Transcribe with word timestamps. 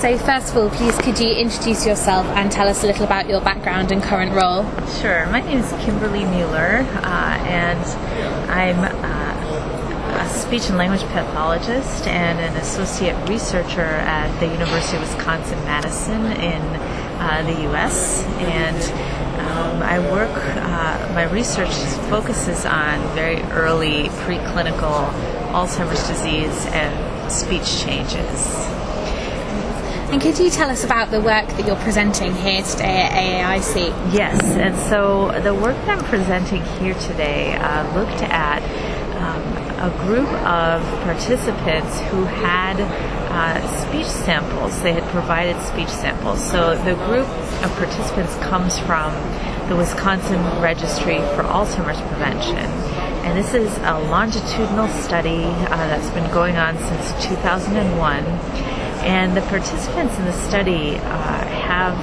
So, 0.00 0.16
first 0.16 0.50
of 0.50 0.58
all, 0.58 0.70
please 0.70 0.96
could 0.98 1.18
you 1.18 1.32
introduce 1.32 1.84
yourself 1.84 2.24
and 2.26 2.52
tell 2.52 2.68
us 2.68 2.84
a 2.84 2.86
little 2.86 3.04
about 3.04 3.28
your 3.28 3.40
background 3.40 3.90
and 3.90 4.00
current 4.00 4.30
role? 4.30 4.62
Sure. 5.00 5.26
My 5.26 5.40
name 5.40 5.58
is 5.58 5.68
Kimberly 5.84 6.24
Mueller, 6.24 6.86
uh, 7.02 7.36
and 7.48 7.84
I'm 8.48 8.78
uh, 8.78 10.22
a 10.22 10.28
speech 10.28 10.68
and 10.68 10.78
language 10.78 11.02
pathologist 11.10 12.06
and 12.06 12.38
an 12.38 12.56
associate 12.58 13.28
researcher 13.28 13.80
at 13.80 14.38
the 14.38 14.46
University 14.46 14.98
of 14.98 15.02
Wisconsin 15.02 15.58
Madison 15.64 16.26
in 16.26 16.62
uh, 17.18 17.42
the 17.44 17.62
U.S. 17.62 18.22
And 18.38 18.76
um, 19.50 19.82
I 19.82 19.98
work, 20.12 20.30
uh, 20.30 21.12
my 21.12 21.24
research 21.24 21.74
focuses 22.08 22.64
on 22.64 23.00
very 23.16 23.42
early 23.50 24.10
preclinical 24.22 25.10
Alzheimer's 25.50 26.06
disease 26.06 26.66
and 26.66 27.32
speech 27.32 27.80
changes. 27.82 28.68
And 30.10 30.22
could 30.22 30.38
you 30.38 30.48
tell 30.48 30.70
us 30.70 30.84
about 30.84 31.10
the 31.10 31.20
work 31.20 31.46
that 31.48 31.66
you're 31.66 31.76
presenting 31.76 32.34
here 32.34 32.62
today 32.62 33.02
at 33.02 33.60
AAIC? 33.60 34.14
Yes, 34.14 34.42
and 34.42 34.74
so 34.74 35.38
the 35.42 35.52
work 35.52 35.76
that 35.84 35.98
I'm 35.98 36.04
presenting 36.06 36.64
here 36.80 36.94
today 36.94 37.56
uh, 37.56 37.94
looked 37.94 38.22
at 38.22 38.62
um, 39.20 39.92
a 39.92 39.94
group 40.06 40.26
of 40.46 40.82
participants 41.04 42.00
who 42.08 42.24
had 42.24 42.80
uh, 42.80 43.60
speech 43.84 44.06
samples. 44.06 44.80
They 44.80 44.94
had 44.94 45.04
provided 45.10 45.60
speech 45.60 45.90
samples. 45.90 46.42
So 46.42 46.74
the 46.84 46.94
group 46.94 47.28
of 47.62 47.70
participants 47.76 48.34
comes 48.36 48.78
from 48.78 49.12
the 49.68 49.76
Wisconsin 49.76 50.40
Registry 50.62 51.18
for 51.36 51.42
Alzheimer's 51.42 52.00
Prevention. 52.08 52.64
And 53.28 53.36
this 53.36 53.52
is 53.52 53.76
a 53.82 54.00
longitudinal 54.08 54.88
study 54.88 55.44
uh, 55.44 55.68
that's 55.68 56.08
been 56.14 56.32
going 56.32 56.56
on 56.56 56.78
since 56.78 57.28
2001 57.28 58.77
and 59.08 59.34
the 59.34 59.40
participants 59.42 60.18
in 60.18 60.26
the 60.26 60.32
study 60.32 60.96
uh, 60.96 61.46
have 61.48 61.96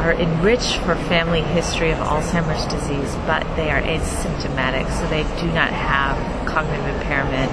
are 0.00 0.12
enriched 0.14 0.76
for 0.78 0.94
family 0.94 1.42
history 1.42 1.90
of 1.90 1.98
Alzheimer's 1.98 2.64
disease, 2.72 3.14
but 3.26 3.44
they 3.56 3.70
are 3.70 3.80
asymptomatic, 3.82 4.88
so 4.98 5.06
they 5.08 5.24
do 5.40 5.46
not 5.52 5.70
have 5.70 6.16
cognitive 6.46 6.86
impairment. 6.96 7.50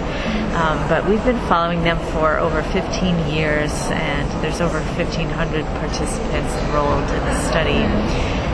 Um, 0.56 0.78
but 0.88 1.08
we've 1.08 1.24
been 1.24 1.40
following 1.48 1.84
them 1.84 1.98
for 2.14 2.40
over 2.40 2.64
15 2.64 3.34
years, 3.34 3.72
and 3.92 4.44
there's 4.44 4.62
over 4.62 4.80
1,500 4.80 5.66
participants 5.80 6.54
enrolled 6.64 7.10
in 7.10 7.24
the 7.24 7.50
study. 7.50 7.84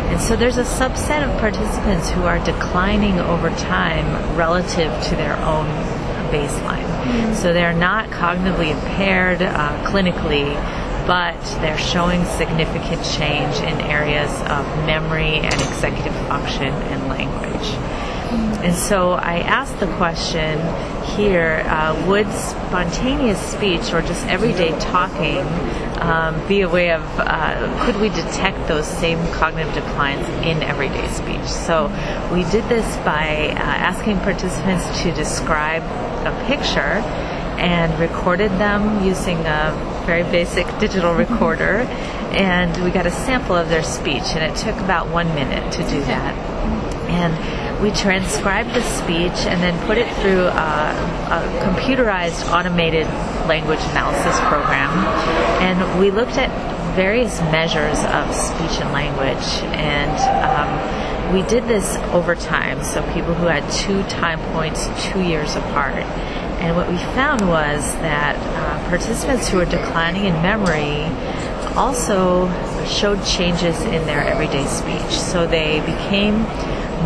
And 0.09 0.19
so 0.21 0.35
there's 0.35 0.57
a 0.57 0.63
subset 0.63 1.27
of 1.27 1.39
participants 1.39 2.09
who 2.09 2.23
are 2.23 2.43
declining 2.43 3.19
over 3.19 3.49
time 3.51 4.37
relative 4.37 4.91
to 5.05 5.15
their 5.15 5.37
own 5.37 5.65
baseline. 6.31 6.92
So 7.35 7.51
they're 7.51 7.73
not 7.73 8.09
cognitively 8.09 8.71
impaired 8.71 9.41
uh, 9.41 9.83
clinically, 9.83 10.55
but 11.05 11.39
they're 11.61 11.77
showing 11.77 12.25
significant 12.25 13.03
change 13.03 13.57
in 13.57 13.81
areas 13.81 14.31
of 14.43 14.65
memory 14.85 15.35
and 15.35 15.53
executive 15.53 16.15
function 16.27 16.73
and 16.73 17.07
language. 17.07 17.67
And 18.63 18.73
so 18.73 19.11
I 19.11 19.39
asked 19.39 19.79
the 19.79 19.87
question 19.97 20.57
here 21.17 21.63
uh, 21.67 22.05
would 22.07 22.31
spontaneous 22.31 23.39
speech 23.39 23.93
or 23.93 24.01
just 24.01 24.25
everyday 24.27 24.77
talking 24.79 25.45
um, 25.99 26.47
be 26.47 26.61
a 26.61 26.69
way 26.69 26.91
of, 26.91 27.03
uh, 27.17 27.85
could 27.85 27.99
we 27.99 28.09
detect 28.09 28.67
those 28.67 28.87
same 28.87 29.19
cognitive 29.33 29.73
declines 29.73 30.27
in 30.45 30.63
everyday 30.63 31.07
speech? 31.09 31.45
So 31.45 31.87
we 32.33 32.43
did 32.51 32.67
this 32.69 32.97
by 32.97 33.49
uh, 33.51 33.59
asking 33.59 34.19
participants 34.19 35.01
to 35.03 35.13
describe 35.13 35.83
a 36.25 36.45
picture 36.47 37.03
and 37.59 37.97
recorded 37.99 38.51
them 38.53 39.05
using 39.05 39.37
a 39.39 39.92
very 40.05 40.23
basic 40.23 40.67
digital 40.79 41.13
recorder 41.13 41.87
and 42.33 42.83
we 42.83 42.89
got 42.89 43.05
a 43.05 43.11
sample 43.11 43.55
of 43.55 43.69
their 43.69 43.83
speech 43.83 44.35
and 44.35 44.43
it 44.43 44.55
took 44.57 44.75
about 44.79 45.07
one 45.09 45.27
minute 45.35 45.71
to 45.71 45.83
do 45.83 45.99
that. 46.01 46.35
And 47.09 47.81
we 47.81 47.91
transcribed 47.91 48.69
the 48.69 48.81
speech 48.81 49.45
and 49.45 49.61
then 49.61 49.85
put 49.85 49.97
it 49.97 50.11
through 50.17 50.45
a, 50.45 50.49
a 50.49 51.59
computerized 51.61 52.51
automated 52.51 53.05
language 53.47 53.81
analysis 53.91 54.39
program. 54.41 54.89
And 55.61 55.99
we 55.99 56.09
looked 56.09 56.37
at 56.37 56.49
various 56.95 57.39
measures 57.41 57.99
of 58.05 58.33
speech 58.33 58.79
and 58.81 58.91
language 58.91 59.47
and 59.73 60.13
um, 60.45 61.33
we 61.33 61.41
did 61.43 61.67
this 61.67 61.97
over 62.13 62.35
time 62.35 62.83
so 62.83 63.01
people 63.13 63.33
who 63.33 63.47
had 63.47 63.67
two 63.71 64.03
time 64.03 64.39
points 64.53 64.87
two 65.03 65.21
years 65.21 65.55
apart 65.55 66.03
and 66.63 66.77
what 66.77 66.89
we 66.89 66.97
found 67.13 67.41
was 67.49 67.93
that 67.95 68.37
uh, 68.37 68.89
participants 68.89 69.49
who 69.49 69.57
were 69.57 69.65
declining 69.65 70.25
in 70.25 70.33
memory 70.41 71.03
also 71.75 72.47
showed 72.85 73.23
changes 73.25 73.81
in 73.81 74.05
their 74.05 74.21
everyday 74.21 74.65
speech. 74.65 75.19
So 75.19 75.45
they 75.45 75.81
became 75.81 76.43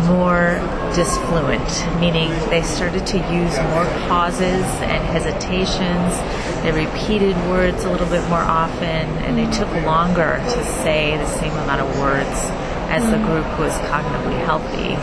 more 0.06 0.62
disfluent, 0.94 1.68
meaning 1.98 2.30
they 2.50 2.62
started 2.62 3.04
to 3.08 3.18
use 3.18 3.56
more 3.74 3.84
pauses 4.06 4.64
and 4.86 5.02
hesitations. 5.10 6.14
They 6.62 6.70
repeated 6.70 7.36
words 7.48 7.82
a 7.82 7.90
little 7.90 8.08
bit 8.08 8.26
more 8.28 8.38
often, 8.38 9.08
and 9.26 9.36
they 9.36 9.50
took 9.56 9.70
longer 9.84 10.38
to 10.38 10.64
say 10.64 11.16
the 11.16 11.26
same 11.26 11.52
amount 11.52 11.80
of 11.80 11.98
words 11.98 12.46
as 12.90 13.02
the 13.10 13.18
group 13.26 13.44
who 13.56 13.64
was 13.64 13.74
cognitively 13.90 14.38
healthy. 14.44 14.94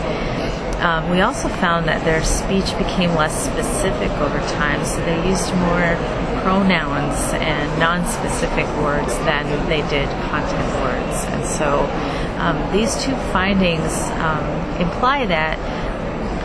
Um, 0.80 1.08
we 1.10 1.20
also 1.22 1.48
found 1.48 1.86
that 1.86 2.04
their 2.04 2.22
speech 2.22 2.76
became 2.76 3.14
less 3.14 3.32
specific 3.46 4.10
over 4.18 4.38
time, 4.54 4.84
so 4.84 4.96
they 5.04 5.28
used 5.28 5.48
more 5.54 5.96
pronouns 6.42 7.18
and 7.32 7.80
non-specific 7.80 8.66
words 8.76 9.16
than 9.24 9.46
they 9.68 9.80
did 9.88 10.08
content 10.30 10.68
words. 10.82 11.24
And 11.32 11.46
so 11.46 11.80
um, 12.38 12.72
these 12.72 12.94
two 13.02 13.16
findings 13.32 13.92
um, 14.20 14.44
imply 14.80 15.24
that 15.26 15.58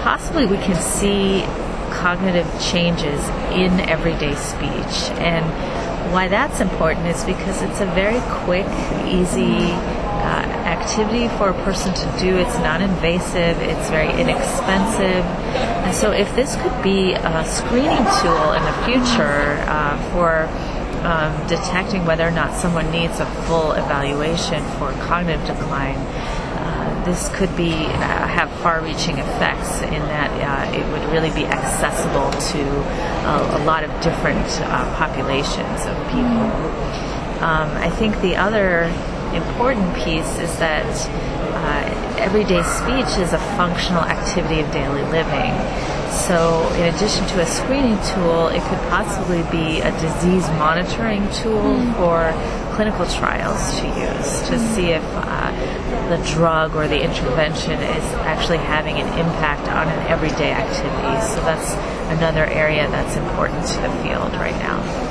possibly 0.02 0.46
we 0.46 0.58
can 0.58 0.82
see 0.82 1.44
cognitive 1.92 2.48
changes 2.60 3.22
in 3.52 3.80
everyday 3.82 4.34
speech. 4.36 5.12
And 5.20 5.46
why 6.12 6.28
that's 6.30 6.60
important 6.62 7.08
is 7.08 7.24
because 7.24 7.62
it's 7.62 7.80
a 7.82 7.86
very 7.86 8.20
quick, 8.44 8.68
easy 9.06 9.76
activity 10.72 11.28
for 11.38 11.50
a 11.50 11.58
person 11.64 11.94
to 11.94 12.06
do. 12.20 12.38
It's 12.38 12.58
non-invasive. 12.60 13.60
It's 13.62 13.90
very 13.90 14.10
inexpensive. 14.10 15.24
And 15.84 15.94
so, 15.94 16.12
if 16.12 16.34
this 16.36 16.56
could 16.56 16.82
be 16.82 17.14
a 17.14 17.46
screening 17.46 18.06
tool 18.22 18.46
in 18.54 18.64
the 18.64 18.78
future 18.86 19.60
uh, 19.68 20.00
for 20.12 20.48
um, 21.04 21.32
detecting 21.48 22.06
whether 22.06 22.28
or 22.28 22.32
not 22.32 22.54
someone 22.54 22.90
needs 22.92 23.20
a 23.20 23.26
full 23.48 23.72
evaluation 23.74 24.64
for 24.78 24.92
cognitive 25.10 25.46
decline, 25.46 25.98
uh, 25.98 27.04
this 27.06 27.30
could 27.36 27.54
be 27.58 27.74
uh, 27.74 28.28
have 28.28 28.50
far-reaching 28.62 29.18
effects 29.18 29.82
in 29.82 30.02
that 30.08 30.32
uh, 30.40 30.78
it 30.78 30.86
would 30.92 31.06
really 31.12 31.32
be 31.32 31.46
accessible 31.46 32.30
to 32.54 32.62
a, 33.28 33.58
a 33.58 33.62
lot 33.66 33.84
of 33.84 33.92
different 34.02 34.48
uh, 34.62 34.96
populations 34.96 35.86
of 35.86 35.98
people. 36.08 36.48
Um, 37.42 37.70
I 37.82 37.90
think 37.90 38.22
the 38.22 38.36
other 38.36 38.86
important 39.36 39.96
piece 39.96 40.38
is 40.40 40.58
that 40.60 40.86
uh, 41.54 42.18
everyday 42.18 42.64
speech 42.64 43.18
is 43.18 43.34
a 43.34 43.40
functional 43.58 44.04
activity 44.04 44.62
of 44.62 44.72
daily 44.72 45.04
living. 45.04 45.54
So, 46.12 46.68
in 46.76 46.94
addition 46.94 47.26
to 47.28 47.42
a 47.42 47.46
screening 47.46 47.98
tool, 48.14 48.48
it 48.48 48.62
could 48.64 48.80
possibly 48.90 49.44
be 49.52 49.80
a 49.80 49.92
disease 50.00 50.48
monitoring 50.60 51.24
tool 51.32 51.80
mm. 51.80 51.96
for 51.96 52.32
clinical 52.76 53.06
trials 53.06 53.80
to 53.80 53.88
use 53.88 54.42
to 54.48 54.56
mm. 54.56 54.76
see 54.76 54.88
if 54.92 55.04
uh, 55.16 55.52
the 56.10 56.24
drug 56.34 56.76
or 56.76 56.88
the 56.88 57.02
intervention 57.02 57.80
is 57.80 58.04
actually 58.28 58.60
having 58.60 58.98
an 58.98 59.08
impact 59.18 59.68
on 59.70 59.88
an 59.88 60.08
everyday 60.08 60.52
activity. 60.52 61.16
So, 61.34 61.42
that's 61.42 61.74
another 62.12 62.46
area 62.46 62.90
that's 62.90 63.16
important 63.16 63.66
to 63.68 63.82
the 63.82 63.90
field 64.04 64.34
right 64.34 64.58
now. 64.60 65.11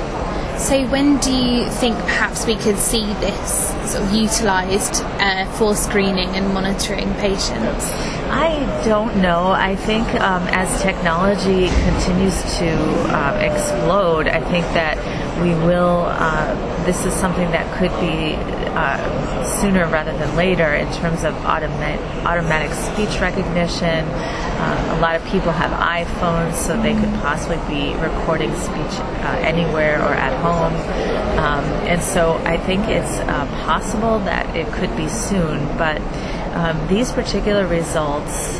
So, 0.61 0.85
when 0.87 1.17
do 1.17 1.33
you 1.33 1.67
think 1.67 1.97
perhaps 1.97 2.45
we 2.45 2.55
could 2.55 2.77
see 2.77 3.03
this 3.15 3.69
sort 3.91 4.03
of 4.03 4.13
utilised 4.13 5.03
uh, 5.19 5.51
for 5.53 5.75
screening 5.75 6.29
and 6.35 6.53
monitoring 6.53 7.11
patients? 7.15 7.89
I 8.29 8.83
don't 8.85 9.21
know. 9.23 9.47
I 9.47 9.75
think 9.75 10.07
um, 10.21 10.43
as 10.49 10.81
technology 10.81 11.67
continues 11.67 12.39
to 12.59 12.69
uh, 13.09 13.39
explode, 13.41 14.27
I 14.27 14.39
think 14.51 14.65
that 14.75 14.97
we 15.41 15.53
will. 15.65 16.05
Uh, 16.07 16.85
this 16.85 17.05
is 17.05 17.13
something 17.13 17.49
that 17.51 17.65
could 17.77 17.91
be 17.99 18.35
uh, 18.73 19.43
sooner 19.59 19.87
rather 19.87 20.15
than 20.17 20.35
later 20.35 20.73
in 20.75 20.91
terms 20.93 21.23
of 21.23 21.33
automatic, 21.45 21.99
automatic 22.25 22.71
speech 22.71 23.19
recognition. 23.19 24.05
Uh, 24.05 24.95
a 24.97 25.01
lot 25.01 25.15
of 25.15 25.25
people 25.25 25.51
have 25.51 25.71
iPhones, 25.79 26.53
so 26.53 26.79
they 26.81 26.93
could 26.93 27.13
possibly 27.21 27.57
be 27.67 27.93
recording 27.99 28.53
speech 28.55 28.99
uh, 29.25 29.37
anywhere 29.41 29.99
or 30.01 30.13
at 30.13 30.33
home. 30.41 30.75
Um, 31.39 31.65
and 31.87 32.01
so 32.01 32.37
I 32.45 32.57
think 32.57 32.87
it's 32.87 33.19
uh, 33.19 33.45
possible 33.65 34.19
that 34.19 34.55
it 34.55 34.71
could 34.73 34.95
be 34.95 35.09
soon, 35.09 35.65
but 35.77 35.99
um, 36.53 36.87
these 36.87 37.11
particular 37.11 37.65
results 37.65 38.59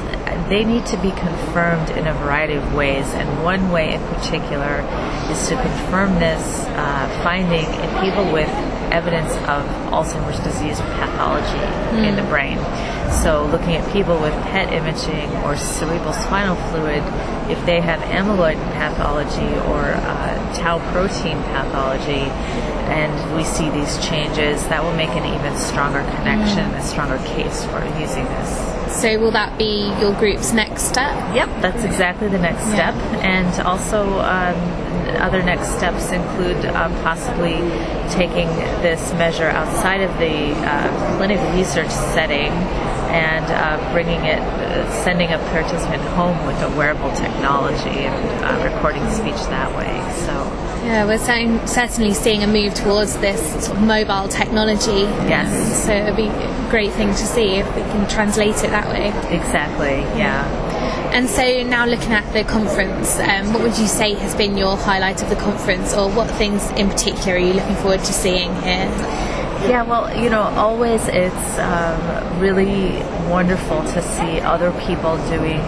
they 0.49 0.63
need 0.63 0.85
to 0.87 0.97
be 0.97 1.11
confirmed 1.11 1.89
in 1.91 2.07
a 2.07 2.13
variety 2.13 2.53
of 2.53 2.73
ways, 2.73 3.05
and 3.13 3.43
one 3.43 3.71
way 3.71 3.93
in 3.93 4.01
particular 4.07 4.81
is 5.31 5.47
to 5.47 5.55
confirm 5.55 6.15
this 6.19 6.65
uh, 6.67 7.21
finding 7.23 7.65
in 7.65 7.89
people 8.03 8.31
with 8.31 8.49
evidence 8.91 9.31
of 9.47 9.63
Alzheimer's 9.91 10.39
disease 10.43 10.79
pathology 10.99 11.63
mm. 11.95 12.07
in 12.07 12.15
the 12.15 12.23
brain. 12.23 12.57
So, 13.23 13.45
looking 13.47 13.75
at 13.75 13.91
people 13.91 14.19
with 14.19 14.33
PET 14.43 14.71
imaging 14.73 15.31
or 15.43 15.55
cerebral 15.55 16.13
spinal 16.13 16.55
fluid, 16.69 17.03
if 17.49 17.65
they 17.65 17.81
have 17.81 17.99
amyloid 18.01 18.55
pathology 18.73 19.51
or 19.71 19.95
uh, 19.95 20.55
tau 20.55 20.79
protein 20.91 21.37
pathology, 21.55 22.27
and 22.91 23.35
we 23.35 23.43
see 23.43 23.69
these 23.69 23.97
changes, 24.05 24.67
that 24.67 24.83
will 24.83 24.95
make 24.95 25.09
an 25.09 25.25
even 25.25 25.57
stronger 25.57 26.03
connection, 26.17 26.69
mm. 26.71 26.77
a 26.77 26.83
stronger 26.83 27.17
case 27.19 27.65
for 27.65 27.83
using 27.99 28.25
this. 28.25 28.80
So 28.91 29.19
will 29.19 29.31
that 29.31 29.57
be 29.57 29.89
your 29.99 30.13
group's 30.13 30.53
next 30.53 30.83
step? 30.83 31.15
Yep, 31.35 31.61
that's 31.61 31.83
exactly 31.83 32.27
the 32.27 32.37
next 32.37 32.63
step. 32.65 32.93
And 33.23 33.47
also, 33.65 34.19
um, 34.19 34.55
other 35.21 35.41
next 35.41 35.69
steps 35.77 36.11
include 36.11 36.65
uh, 36.65 36.89
possibly 37.01 37.55
taking 38.11 38.47
this 38.81 39.13
measure 39.13 39.49
outside 39.49 40.01
of 40.01 40.11
the 40.19 40.51
uh, 40.67 41.17
clinical 41.17 41.49
research 41.53 41.89
setting 41.89 42.51
and 43.11 43.45
uh, 43.45 43.93
bringing 43.93 44.23
it, 44.25 44.39
uh, 44.39 45.03
sending 45.03 45.31
a 45.31 45.37
participant 45.49 46.01
home 46.15 46.45
with 46.45 46.61
a 46.61 46.69
wearable 46.77 47.11
technology 47.15 48.05
and 48.05 48.45
uh, 48.45 48.73
recording 48.73 49.09
speech 49.09 49.41
that 49.49 49.75
way. 49.75 49.99
So. 50.25 50.70
Yeah, 50.83 51.05
we're 51.05 51.19
certainly 51.67 52.13
seeing 52.13 52.43
a 52.43 52.47
move 52.47 52.73
towards 52.73 53.17
this 53.17 53.65
sort 53.65 53.77
of 53.77 53.83
mobile 53.83 54.27
technology. 54.27 55.01
Yes. 55.29 55.85
So 55.85 55.93
it'd 55.93 56.15
be 56.15 56.27
a 56.27 56.67
great 56.69 56.91
thing 56.93 57.09
to 57.09 57.25
see 57.25 57.55
if 57.55 57.67
we 57.75 57.81
can 57.83 58.09
translate 58.09 58.63
it 58.63 58.71
that 58.71 58.87
way. 58.89 59.09
Exactly, 59.35 60.01
yeah. 60.17 60.43
And 61.13 61.29
so 61.29 61.63
now 61.63 61.85
looking 61.85 62.13
at 62.13 62.31
the 62.33 62.43
conference, 62.43 63.19
um, 63.19 63.53
what 63.53 63.61
would 63.61 63.77
you 63.77 63.87
say 63.87 64.13
has 64.15 64.33
been 64.33 64.57
your 64.57 64.75
highlight 64.77 65.21
of 65.21 65.29
the 65.29 65.35
conference, 65.35 65.93
or 65.93 66.09
what 66.09 66.29
things 66.31 66.69
in 66.71 66.89
particular 66.89 67.33
are 67.33 67.37
you 67.37 67.53
looking 67.53 67.75
forward 67.75 67.99
to 67.99 68.13
seeing 68.13 68.53
here? 68.63 68.89
Yeah, 69.67 69.83
well, 69.83 70.09
you 70.19 70.29
know, 70.29 70.41
always 70.41 71.05
it's 71.07 71.59
um, 71.59 72.39
really 72.39 72.93
wonderful 73.29 73.83
to 73.83 74.01
see 74.01 74.39
other 74.39 74.71
people 74.81 75.17
doing 75.29 75.61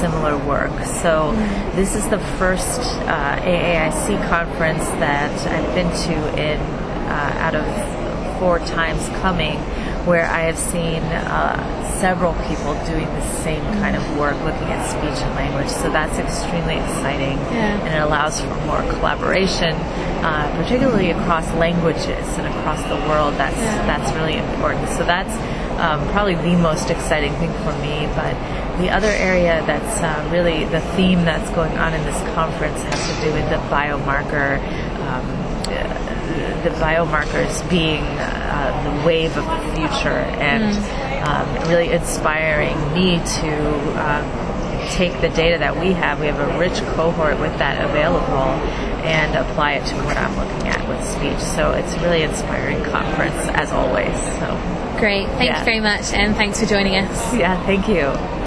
similar 0.00 0.36
work. 0.36 0.72
So, 0.84 1.32
mm-hmm. 1.32 1.76
this 1.76 1.94
is 1.94 2.08
the 2.08 2.18
first 2.38 2.80
uh, 2.80 3.40
AAIC 3.40 4.28
conference 4.28 4.84
that 5.00 5.32
I've 5.48 5.74
been 5.74 5.90
to 5.90 6.40
in 6.40 6.58
uh, 6.58 7.34
out 7.38 7.54
of 7.54 8.38
four 8.38 8.58
times 8.58 9.06
coming 9.20 9.58
where 10.06 10.26
I 10.26 10.40
have 10.42 10.58
seen 10.58 11.02
uh, 11.02 11.82
several 12.00 12.34
people 12.50 12.74
doing 12.86 13.06
the 13.06 13.22
same 13.46 13.62
kind 13.78 13.94
of 13.94 14.02
work, 14.18 14.34
looking 14.42 14.66
at 14.74 14.82
speech 14.90 15.22
and 15.22 15.34
language. 15.36 15.68
So 15.68 15.90
that's 15.90 16.18
extremely 16.18 16.74
exciting, 16.74 17.38
yeah. 17.54 17.78
and 17.78 17.94
it 17.94 18.02
allows 18.02 18.40
for 18.40 18.54
more 18.66 18.82
collaboration, 18.98 19.74
uh, 20.26 20.50
particularly 20.60 21.12
across 21.12 21.46
languages 21.54 22.26
and 22.38 22.48
across 22.48 22.82
the 22.90 22.98
world. 23.08 23.34
That's 23.34 23.56
yeah. 23.56 23.86
that's 23.86 24.12
really 24.16 24.36
important. 24.36 24.88
So 24.88 25.04
that's 25.04 25.32
um, 25.78 26.02
probably 26.10 26.34
the 26.34 26.56
most 26.56 26.90
exciting 26.90 27.32
thing 27.34 27.52
for 27.62 27.72
me. 27.78 28.10
But 28.18 28.34
the 28.78 28.90
other 28.90 29.08
area 29.08 29.62
that's 29.66 30.00
uh, 30.00 30.28
really 30.32 30.64
the 30.66 30.80
theme 30.96 31.24
that's 31.24 31.50
going 31.50 31.76
on 31.78 31.94
in 31.94 32.02
this 32.04 32.20
conference 32.34 32.82
has 32.82 33.16
to 33.16 33.24
do 33.24 33.32
with 33.32 33.48
the 33.50 33.58
biomarker. 33.68 34.58
Um, 35.08 35.42
the 36.62 36.70
biomarkers 36.70 37.68
being 37.68 38.02
uh, 38.04 39.00
the 39.00 39.06
wave 39.06 39.36
of 39.36 39.44
the 39.44 39.74
future 39.74 40.20
and 40.38 40.76
mm. 40.76 41.26
um, 41.26 41.68
really 41.68 41.90
inspiring 41.90 42.76
me 42.94 43.16
to 43.18 43.52
uh, 43.98 44.92
take 44.96 45.12
the 45.20 45.28
data 45.30 45.58
that 45.58 45.78
we 45.78 45.92
have. 45.92 46.20
We 46.20 46.26
have 46.26 46.38
a 46.38 46.58
rich 46.58 46.80
cohort 46.94 47.38
with 47.40 47.56
that 47.58 47.82
available 47.84 48.54
and 49.04 49.34
apply 49.34 49.72
it 49.74 49.86
to 49.86 49.94
what 50.04 50.16
I'm 50.16 50.36
looking 50.36 50.68
at 50.68 50.88
with 50.88 51.04
speech. 51.06 51.38
So 51.38 51.72
it's 51.72 51.94
a 51.94 52.00
really 52.00 52.22
inspiring 52.22 52.82
conference 52.84 53.48
as 53.54 53.72
always. 53.72 54.14
So 54.38 54.98
great. 54.98 55.26
thanks 55.38 55.44
yeah. 55.44 55.64
very 55.64 55.80
much 55.80 56.12
and 56.12 56.36
thanks 56.36 56.60
for 56.60 56.66
joining 56.66 56.96
us. 56.96 57.34
Yeah, 57.34 57.60
thank 57.66 57.88
you. 57.88 58.41